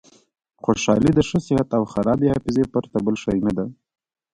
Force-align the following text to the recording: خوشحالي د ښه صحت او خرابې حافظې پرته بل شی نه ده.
خوشحالي 0.63 1.11
د 1.15 1.19
ښه 1.27 1.39
صحت 1.47 1.69
او 1.77 1.83
خرابې 1.91 2.27
حافظې 2.33 2.63
پرته 2.73 2.97
بل 3.05 3.15
شی 3.23 3.39
نه 3.45 3.51
ده. 3.57 3.65